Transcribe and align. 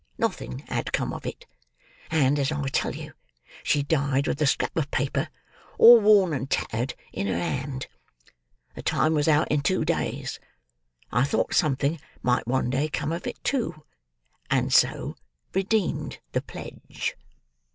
Nothing 0.17 0.63
had 0.67 0.91
come 0.93 1.13
of 1.13 1.27
it; 1.27 1.45
and, 2.09 2.39
as 2.39 2.51
I 2.51 2.59
tell 2.69 2.95
you, 2.95 3.13
she 3.61 3.83
died 3.83 4.27
with 4.27 4.39
the 4.39 4.47
scrap 4.47 4.75
of 4.75 4.89
paper, 4.89 5.29
all 5.77 5.99
worn 6.01 6.33
and 6.33 6.49
tattered, 6.49 6.95
in 7.13 7.27
her 7.27 7.37
hand. 7.37 7.85
The 8.73 8.81
time 8.81 9.13
was 9.13 9.27
out 9.27 9.47
in 9.51 9.61
two 9.61 9.85
days; 9.85 10.39
I 11.11 11.23
thought 11.23 11.53
something 11.53 11.99
might 12.23 12.47
one 12.47 12.71
day 12.71 12.89
come 12.89 13.11
of 13.11 13.27
it 13.27 13.43
too; 13.43 13.83
and 14.49 14.73
so 14.73 15.17
redeemed 15.53 16.17
the 16.31 16.41
pledge." 16.41 17.15